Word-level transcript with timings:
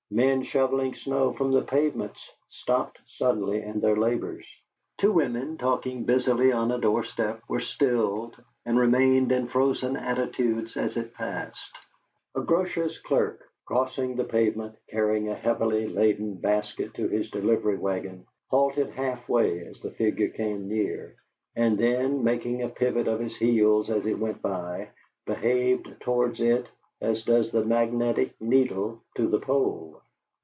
Men 0.13 0.43
shovelling 0.43 0.93
snow 0.95 1.31
from 1.31 1.53
the 1.53 1.61
pavements 1.61 2.29
stopped 2.49 2.99
suddenly 3.15 3.61
in 3.61 3.79
their 3.79 3.95
labors; 3.95 4.45
two 4.97 5.13
women, 5.13 5.57
talking 5.57 6.03
busily 6.03 6.51
on 6.51 6.69
a 6.69 6.77
doorstep, 6.77 7.39
were 7.47 7.61
stilled 7.61 8.35
and 8.65 8.77
remained 8.77 9.31
in 9.31 9.47
frozen 9.47 9.95
attitudes 9.95 10.75
as 10.75 10.97
it 10.97 11.13
passed; 11.13 11.77
a 12.35 12.41
grocer's 12.41 12.99
clerk, 12.99 13.41
crossing 13.65 14.17
the 14.17 14.25
pavement, 14.25 14.75
carrying 14.89 15.29
a 15.29 15.33
heavily 15.33 15.87
laden 15.87 16.35
basket 16.35 16.93
to 16.95 17.07
his 17.07 17.31
delivery 17.31 17.77
wagon, 17.77 18.25
halted 18.49 18.89
half 18.89 19.29
way 19.29 19.65
as 19.65 19.79
the 19.79 19.91
figure 19.91 20.27
came 20.27 20.67
near, 20.67 21.15
and 21.55 21.77
then, 21.77 22.21
making 22.21 22.63
a 22.63 22.67
pivot 22.67 23.07
of 23.07 23.21
his 23.21 23.37
heels 23.37 23.89
as 23.89 24.05
it 24.05 24.19
went 24.19 24.41
by, 24.41 24.89
behaved 25.25 25.87
towards 26.01 26.41
it 26.41 26.67
as 26.99 27.23
does 27.23 27.49
the 27.49 27.65
magnetic 27.65 28.31
needle 28.39 29.01
to 29.15 29.27
the 29.29 29.39
pole. 29.39 29.99